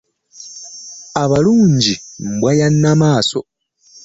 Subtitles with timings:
[1.23, 1.93] Abalunji
[2.31, 3.51] mbwa ya Nnamasole.